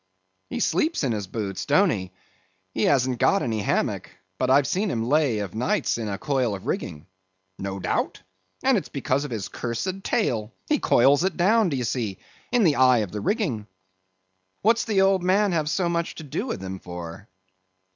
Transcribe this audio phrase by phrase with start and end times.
[0.49, 2.09] "He sleeps in his boots, don't he?
[2.73, 6.55] He hasn't got any hammock; but I've seen him lay of nights in a coil
[6.55, 7.05] of rigging."
[7.59, 8.23] "No doubt,
[8.63, 12.17] and it's because of his cursed tail; he coils it down, do ye see,
[12.51, 13.67] in the eye of the rigging."
[14.63, 17.27] "What's the old man have so much to do with him for?"